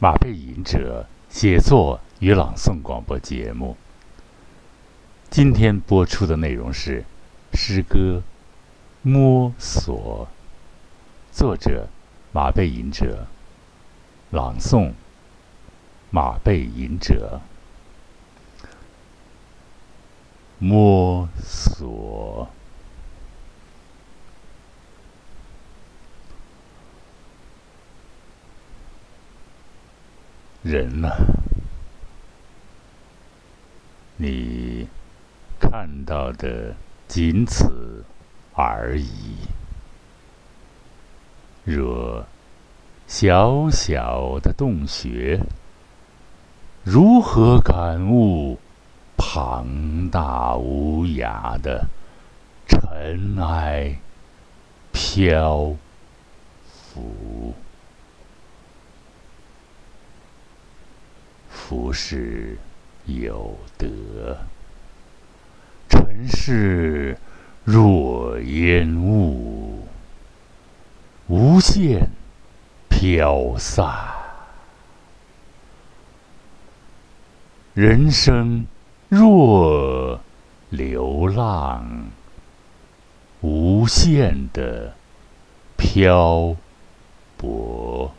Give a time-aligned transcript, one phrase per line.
[0.00, 3.76] 马背吟者写作与朗诵广播节目。
[5.28, 7.04] 今天播出的内容是
[7.52, 8.22] 诗歌
[9.08, 10.28] 《摸索》，
[11.36, 11.88] 作者
[12.30, 13.26] 马背吟者，
[14.30, 14.92] 朗诵
[16.10, 17.40] 马背吟者，
[20.58, 22.48] 摸索。
[30.68, 31.08] 人呐，
[34.18, 34.86] 你
[35.58, 36.74] 看到的
[37.06, 38.04] 仅此
[38.52, 39.38] 而已。
[41.64, 42.26] 若
[43.06, 45.40] 小小的洞穴，
[46.84, 48.58] 如何感悟
[49.16, 51.86] 庞大无涯的
[52.66, 53.98] 尘埃
[54.92, 55.74] 漂
[56.66, 57.54] 浮？
[61.68, 62.56] 浮世
[63.04, 64.38] 有德，
[65.86, 67.18] 尘世
[67.62, 69.86] 若烟雾，
[71.26, 72.08] 无限
[72.88, 73.86] 飘散。
[77.74, 78.66] 人生
[79.10, 80.18] 若
[80.70, 82.06] 流浪，
[83.42, 84.94] 无限的
[85.76, 86.56] 漂
[87.36, 88.14] 泊。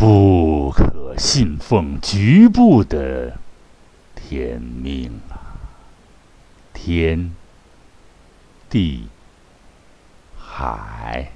[0.00, 3.36] 不可信奉局部的
[4.14, 5.60] 天命啊！
[6.72, 7.36] 天、
[8.70, 9.06] 地、
[10.38, 11.30] 海，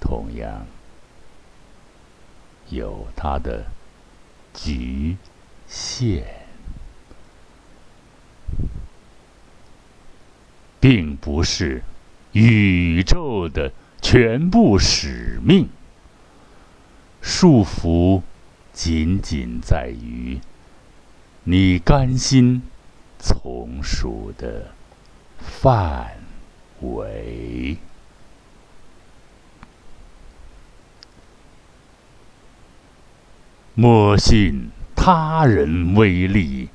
[0.00, 0.66] 同样
[2.70, 3.64] 有它的
[4.52, 5.16] 局
[5.68, 6.24] 限，
[10.80, 11.84] 并不是
[12.32, 13.70] 宇宙的。
[14.02, 15.68] 全部使命
[17.22, 18.20] 束缚，
[18.72, 20.40] 仅仅在于
[21.44, 22.62] 你甘心
[23.18, 24.72] 从属的
[25.38, 26.18] 范
[26.80, 27.78] 围。
[33.74, 36.68] 莫信他人威力，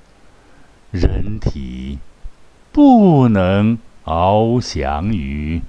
[0.92, 2.00] 人体
[2.72, 5.62] 不能翱翔于。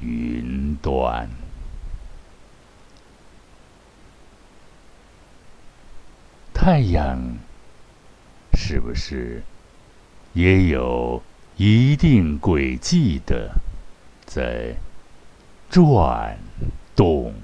[0.00, 1.28] 云端，
[6.54, 7.36] 太阳
[8.54, 9.42] 是不是
[10.32, 11.22] 也有
[11.56, 13.52] 一定轨迹的
[14.24, 14.74] 在
[15.68, 16.38] 转
[16.96, 17.34] 动？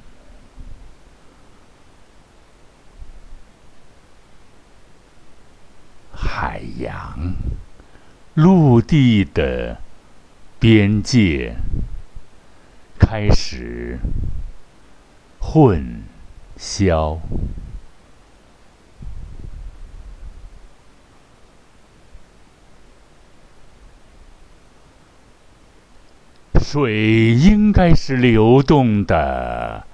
[6.13, 7.35] 海洋、
[8.35, 9.81] 陆地的
[10.59, 11.55] 边界。
[12.99, 13.99] 开始
[15.39, 16.03] 混
[16.59, 17.19] 淆，
[26.61, 29.87] 水应该是流动的，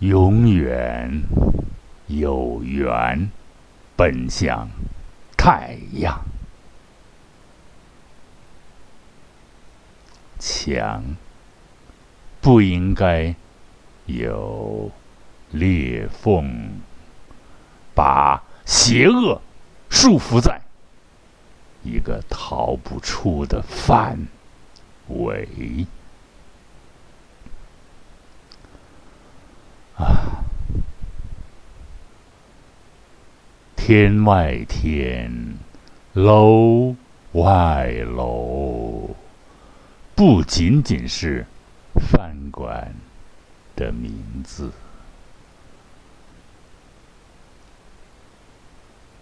[0.00, 1.22] 永远
[2.08, 3.30] 有缘
[3.96, 4.68] 奔向
[5.36, 6.33] 太阳。
[10.46, 11.16] 墙
[12.42, 13.34] 不应该
[14.04, 14.90] 有
[15.52, 16.68] 裂缝，
[17.94, 19.40] 把邪恶
[19.88, 20.60] 束缚在
[21.82, 24.28] 一个逃不出的范
[25.08, 25.86] 围。
[29.96, 30.44] 啊，
[33.74, 35.56] 天外天，
[36.12, 36.94] 楼
[37.32, 39.03] 外楼。
[40.16, 41.44] 不仅仅是
[41.94, 42.94] 饭馆
[43.74, 44.12] 的名
[44.44, 44.70] 字，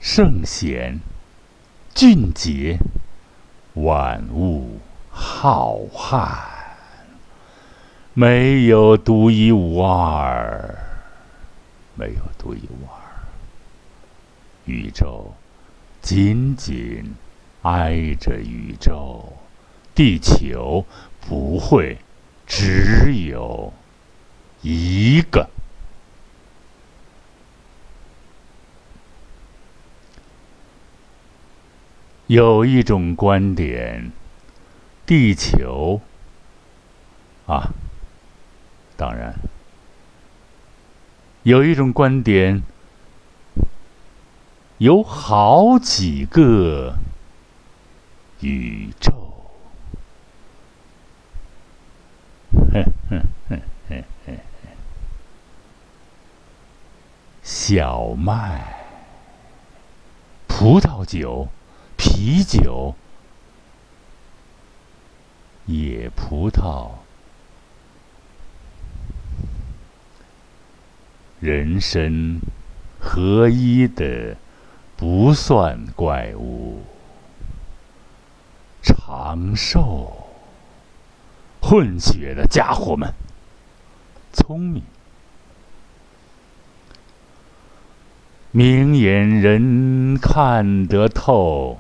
[0.01, 1.01] 圣贤
[1.95, 2.79] 俊杰，
[3.73, 4.81] 万物
[5.11, 6.37] 浩瀚，
[8.13, 10.79] 没有独一无二，
[11.95, 13.01] 没有独一无二。
[14.67, 15.35] 宇宙
[16.03, 17.15] 紧紧
[17.63, 19.33] 挨着宇宙。
[19.95, 20.87] 地球
[21.21, 21.99] 不会
[22.47, 23.73] 只有
[24.63, 25.49] 一个。
[32.29, 34.11] 有一种观点，
[35.05, 36.01] 地球
[37.47, 37.75] 啊，
[38.97, 39.35] 当然
[41.43, 42.63] 有一种观点，
[44.79, 46.95] 有好几个
[48.41, 49.32] 宇宙。
[57.43, 58.77] 小麦、
[60.47, 61.49] 葡萄酒、
[61.97, 62.95] 啤酒、
[65.67, 66.91] 野葡萄。
[71.41, 72.41] 人参
[73.01, 74.37] 合一的
[74.97, 76.83] 不算怪物，
[78.83, 80.22] 长寿。
[81.73, 83.15] 混血的家伙们，
[84.31, 84.83] 聪明，
[88.51, 91.79] 明眼人看得透，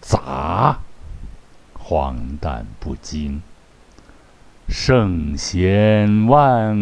[0.00, 0.80] 杂，
[1.74, 3.42] 荒诞不经。
[4.68, 6.76] 圣贤万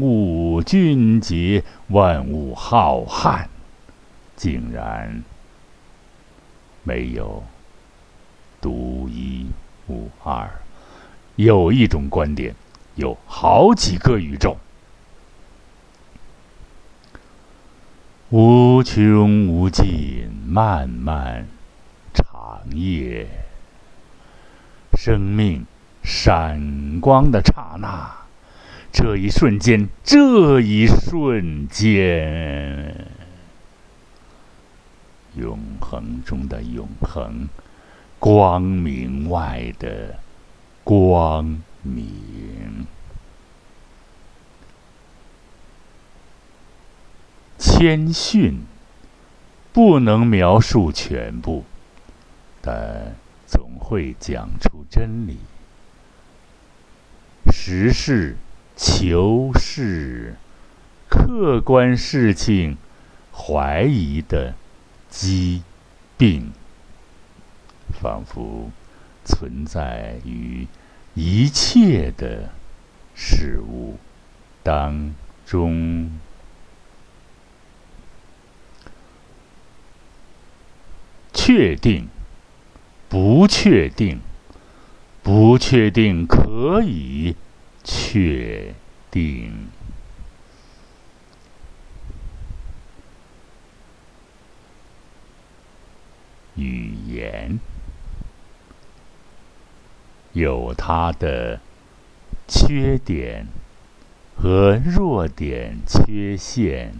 [0.00, 3.48] 物俊杰，万物浩瀚，
[4.34, 5.22] 竟然
[6.84, 7.44] 没有
[8.62, 9.48] 独一
[9.88, 10.50] 无二。
[11.44, 12.54] 有一种观点，
[12.96, 14.56] 有好几个宇宙，
[18.28, 21.46] 无穷无尽，漫漫
[22.12, 23.26] 长夜，
[24.98, 25.64] 生命。
[26.02, 28.10] 闪光的刹那，
[28.90, 33.06] 这一瞬间，这一瞬间，
[35.36, 37.50] 永恒中的永恒，
[38.18, 40.18] 光明外的
[40.82, 42.86] 光明，
[47.58, 48.64] 谦逊
[49.72, 51.64] 不能描述全部，
[52.60, 53.14] 但
[53.46, 55.38] 总会讲出真理。
[57.52, 58.36] 实事
[58.76, 60.36] 求是，
[61.08, 62.76] 客观事情
[63.32, 64.54] 怀疑的
[65.08, 65.62] 疾
[66.16, 66.52] 病，
[68.00, 68.70] 仿佛
[69.30, 70.66] 存在于
[71.14, 72.50] 一切的
[73.14, 73.96] 事物
[74.62, 75.14] 当
[75.46, 76.10] 中。
[81.32, 82.08] 确定，
[83.08, 84.20] 不确定。
[85.22, 87.36] 不确定可以
[87.84, 88.74] 确
[89.10, 89.68] 定，
[96.56, 97.60] 语言
[100.32, 101.60] 有它的
[102.46, 103.46] 缺点
[104.36, 106.94] 和弱点、缺陷，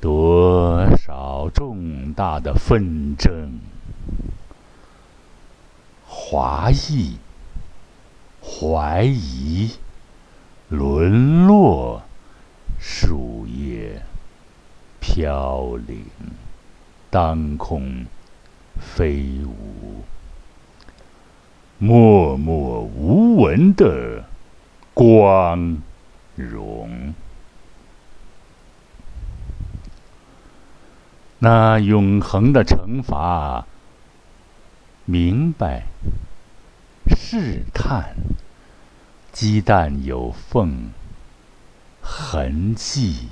[0.00, 3.58] 多少重大的纷争。
[6.06, 7.18] 华裔、
[8.40, 9.72] 怀疑、
[10.68, 12.02] 沦落、
[12.78, 14.02] 树叶
[15.00, 16.06] 飘零、
[17.10, 18.06] 当空
[18.80, 20.04] 飞舞、
[21.86, 24.24] 默默无闻的
[24.94, 25.82] 光
[26.34, 27.12] 荣，
[31.40, 33.66] 那永恒的惩罚。
[35.04, 35.84] 明白，
[37.14, 38.16] 试探，
[39.30, 40.88] 鸡蛋有缝，
[42.00, 43.28] 痕迹，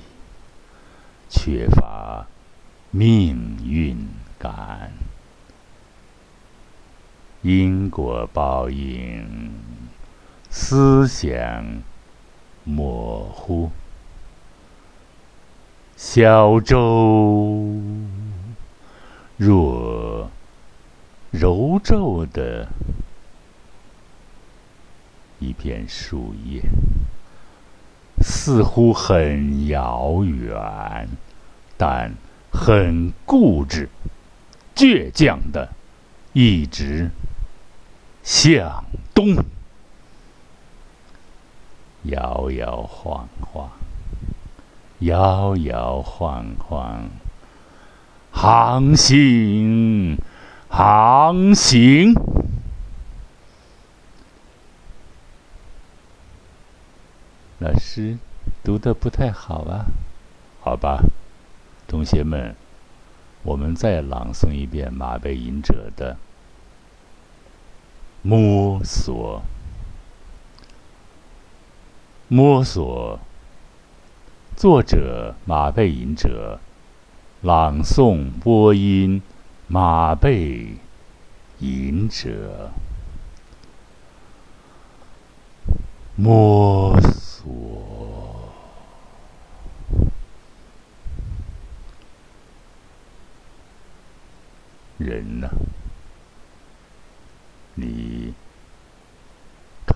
[1.31, 2.27] 缺乏
[2.91, 4.93] 命运感，
[7.43, 9.53] 因果报应，
[10.49, 11.83] 思想
[12.65, 13.71] 模糊，
[15.97, 17.81] 小舟
[19.37, 20.31] 若。
[21.33, 22.69] 柔皱的
[25.39, 26.61] 一片树叶，
[28.21, 31.09] 似乎很遥远，
[31.79, 32.13] 但
[32.53, 33.89] 很固执、
[34.77, 35.71] 倔强的
[36.35, 37.11] 一直
[38.23, 39.37] 向东，
[42.05, 43.71] 摇摇晃晃，
[45.01, 47.09] 摇摇晃晃，
[48.31, 50.19] 航行。
[50.75, 52.15] 航行，
[57.59, 58.17] 老师
[58.65, 59.85] 读的不太好啊，
[60.63, 61.03] 好吧，
[61.87, 62.57] 同学们，
[63.43, 66.15] 我们再朗诵一遍马背吟者的
[68.23, 69.43] 《摸索》，
[72.29, 73.19] 摸索，
[74.57, 76.61] 作者马背吟者，
[77.41, 79.21] 朗诵播音。
[79.67, 80.77] 马背
[81.59, 82.71] 吟者
[86.15, 88.53] 摸索，
[94.99, 95.49] 人呢？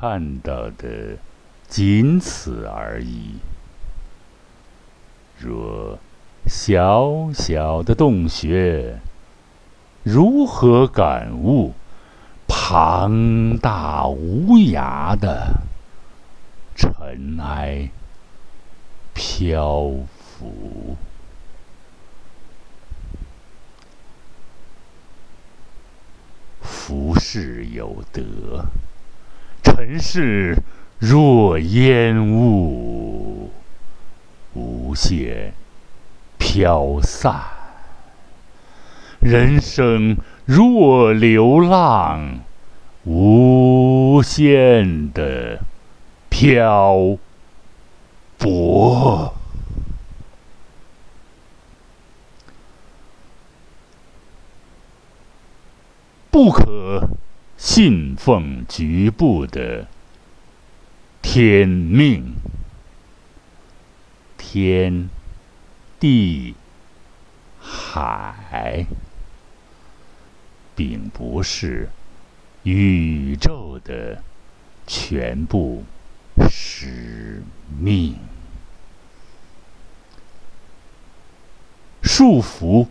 [0.08, 1.18] 看到的
[1.66, 3.40] 仅此而已。
[5.36, 5.98] 若
[6.46, 9.00] 小小的洞穴，
[10.04, 11.74] 如何感悟
[12.46, 15.56] 庞大无涯的
[16.76, 17.90] 尘埃
[19.12, 19.90] 漂
[20.38, 20.96] 浮？
[26.62, 28.64] 浮世有德，
[29.76, 30.56] 尘世
[30.98, 33.50] 若烟雾，
[34.54, 35.52] 无限
[36.38, 37.34] 飘散；
[39.20, 40.16] 人生
[40.46, 42.40] 若流浪，
[43.04, 45.60] 无限的
[46.30, 47.18] 漂
[48.38, 49.34] 泊。
[56.30, 57.06] 不可
[57.68, 59.88] 信奉局部的
[61.20, 62.36] 天命，
[64.38, 65.10] 天
[65.98, 66.54] 地
[67.58, 68.86] 海，
[70.76, 71.90] 并不是
[72.62, 74.22] 宇宙的
[74.86, 75.84] 全部
[76.48, 77.42] 使
[77.80, 78.14] 命。
[82.00, 82.86] 束缚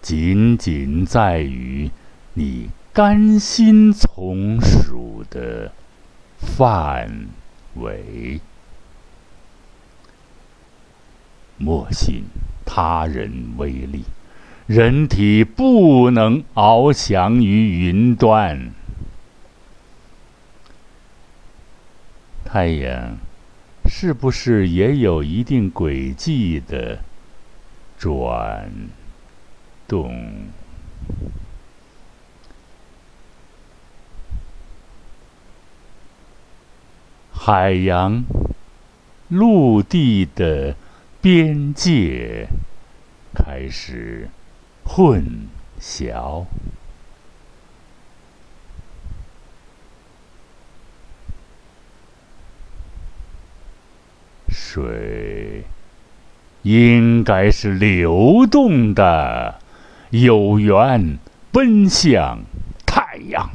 [0.00, 1.90] 仅仅在于。
[2.38, 5.70] 你甘心从属的
[6.38, 7.26] 范
[7.74, 8.40] 围，
[11.58, 12.24] 莫信
[12.64, 14.04] 他人威力。
[14.66, 18.72] 人体不能翱翔于云端。
[22.46, 23.18] 太阳
[23.86, 27.00] 是不是也有一定轨迹的
[27.98, 28.70] 转
[29.86, 30.46] 动？
[37.48, 38.24] 海洋、
[39.28, 40.74] 陆地的
[41.20, 42.48] 边界
[43.32, 44.28] 开始
[44.84, 45.46] 混
[45.80, 46.44] 淆，
[54.48, 55.62] 水
[56.62, 59.60] 应该是流动的，
[60.10, 61.16] 有缘
[61.52, 62.40] 奔向
[62.84, 63.48] 太阳，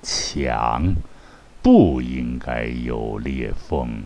[0.00, 0.94] 强。
[1.62, 4.02] 不应该有裂缝，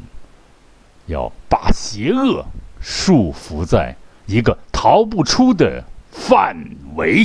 [1.06, 2.44] 要把邪恶
[2.80, 6.56] 束缚在一个逃不出的范
[6.94, 7.24] 围。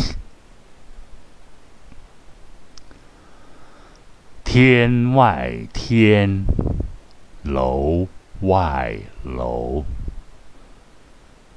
[4.44, 6.46] 天外天，
[7.44, 8.08] 楼
[8.42, 9.84] 外楼，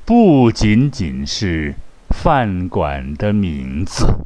[0.05, 1.75] 不仅仅是
[2.09, 4.20] 饭馆的名字。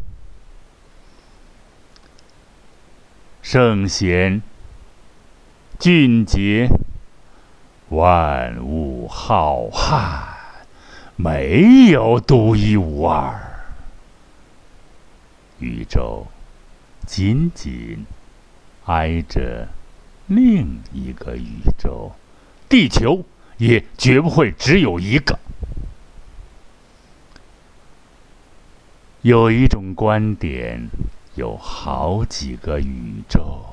[3.44, 4.40] 圣贤、
[5.78, 6.66] 俊杰，
[7.90, 10.22] 万物浩瀚，
[11.16, 13.38] 没有独一无二。
[15.58, 16.26] 宇宙
[17.06, 18.06] 紧紧
[18.86, 19.68] 挨着
[20.26, 22.12] 另一个宇宙，
[22.70, 23.26] 地球
[23.58, 25.38] 也绝不会只有一个。
[29.20, 30.88] 有一种观点。
[31.36, 33.64] 有好几个宇宙，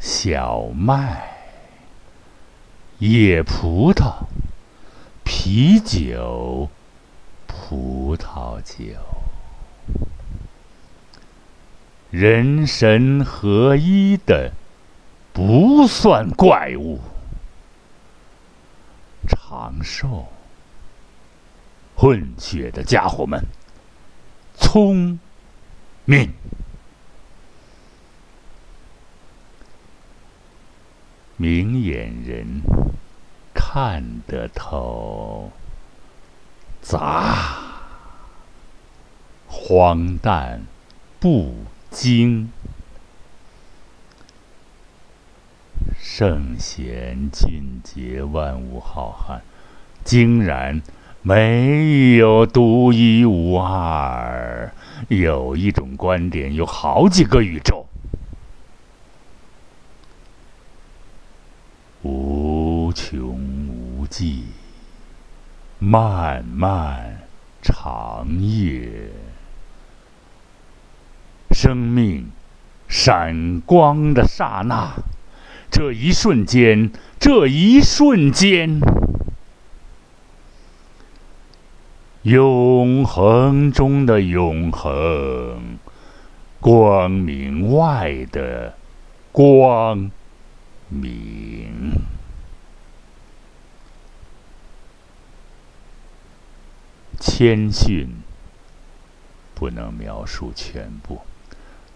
[0.00, 1.34] 小麦、
[2.98, 4.24] 野葡萄、
[5.22, 6.68] 啤酒、
[7.46, 8.84] 葡萄酒，
[12.10, 14.52] 人神合一的。
[15.34, 17.00] 不算怪物，
[19.28, 20.28] 长寿、
[21.94, 23.44] 混血的家伙们，
[24.56, 25.18] 聪
[26.06, 26.32] 明，
[31.36, 32.62] 明眼人。
[33.56, 35.50] 看得透，
[36.82, 37.58] 杂、
[39.48, 40.62] 荒诞、
[41.18, 41.54] 不
[41.90, 42.52] 经。
[45.98, 49.40] 圣贤俊杰，万物浩瀚，
[50.04, 50.82] 竟然
[51.22, 54.72] 没有独一无二。
[55.08, 57.86] 有一种观点，有好几个宇宙，
[62.02, 63.38] 无穷
[63.68, 64.44] 无际，
[65.78, 67.22] 漫漫
[67.60, 69.10] 长夜，
[71.50, 72.30] 生命
[72.88, 74.94] 闪光的刹那，
[75.74, 78.80] 这一瞬间，这一瞬间，
[82.22, 85.76] 永恒中的永恒，
[86.60, 88.76] 光明外的
[89.32, 90.12] 光
[90.88, 91.94] 明。
[97.18, 98.06] 谦逊
[99.56, 101.20] 不能描述全部，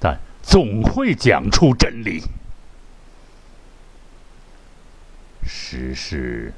[0.00, 2.24] 但总会讲出真理。
[5.50, 6.52] 实事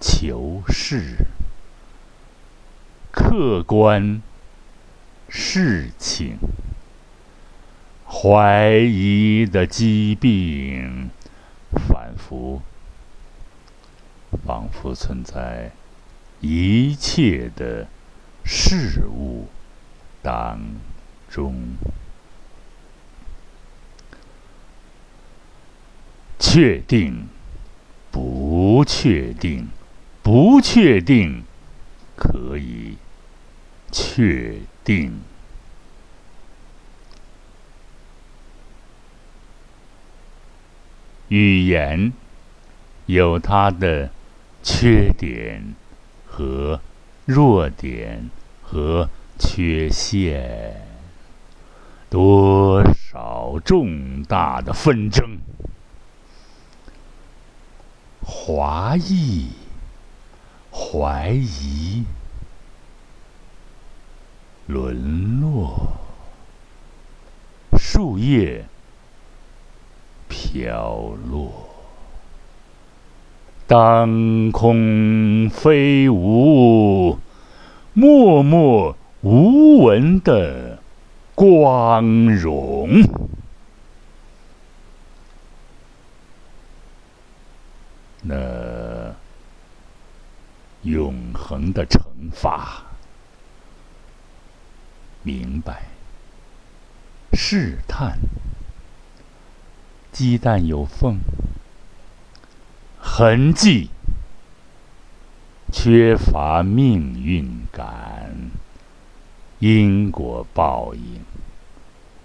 [0.00, 1.14] 求是，
[3.12, 4.20] 客观
[5.28, 6.38] 事情，
[8.04, 11.08] 怀疑的疾病，
[11.70, 12.60] 反复，
[14.44, 15.70] 仿佛存在。
[16.40, 17.86] 一切的
[18.44, 19.46] 事物
[20.20, 20.58] 当
[21.30, 21.76] 中，
[26.40, 27.28] 确定、
[28.12, 29.68] 不确定、
[30.22, 31.42] 不确定，
[32.16, 32.96] 可以
[33.90, 35.20] 确定。
[41.28, 42.12] 语言
[43.06, 44.10] 有它的
[44.62, 45.74] 缺点。
[46.34, 46.80] 和
[47.26, 48.30] 弱点
[48.62, 50.80] 和缺陷，
[52.08, 55.36] 多少重大的纷争，
[58.24, 59.48] 华裔
[60.70, 62.04] 怀疑，
[64.66, 65.92] 沦落，
[67.78, 68.64] 树叶
[70.28, 71.52] 飘落。
[73.66, 77.18] 当空飞舞，
[77.92, 80.78] 默默无闻的
[81.34, 82.88] 光荣，
[88.22, 89.14] 那
[90.82, 92.00] 永恒的惩
[92.32, 92.84] 罚，
[95.22, 95.82] 明白，
[97.32, 98.18] 试探，
[100.12, 101.18] 鸡蛋有缝。
[103.00, 103.90] 痕迹，
[105.72, 108.50] 缺乏命运感，
[109.58, 111.24] 因果报应，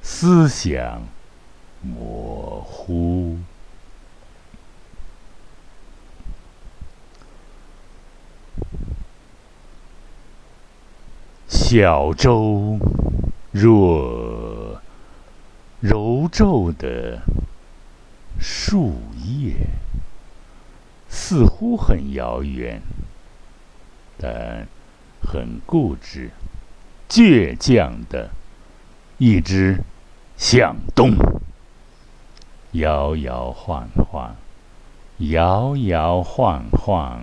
[0.02, 1.02] 思想
[1.82, 3.40] 模糊。
[11.70, 12.80] 小舟
[13.52, 14.82] 若
[15.82, 17.20] 柔皱的
[18.40, 18.94] 树
[19.26, 19.54] 叶。
[21.10, 22.82] 似乎很遥远，
[24.18, 24.66] 但
[25.22, 26.32] 很固执、
[27.10, 28.30] 倔强的，
[29.18, 29.82] 一直
[30.38, 31.18] 向东，
[32.72, 34.38] 摇摇晃晃，
[35.18, 37.22] 摇摇晃晃，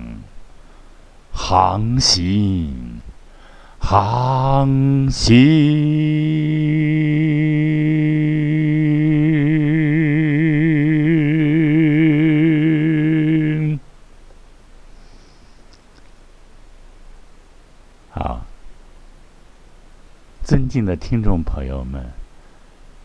[1.33, 2.94] 航行，
[3.87, 5.35] 航行。
[18.09, 18.40] 好
[20.42, 22.07] 尊敬的听众朋友们，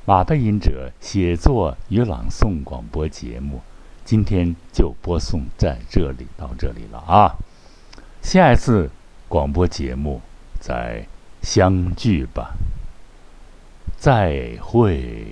[0.05, 3.59] 马背吟者写作与朗诵广播节目，
[4.05, 7.35] 今天就播送在这里到这里了啊！
[8.21, 8.89] 下一次
[9.27, 10.21] 广播节目
[10.59, 11.05] 再
[11.41, 12.53] 相聚吧，
[13.97, 15.25] 再会。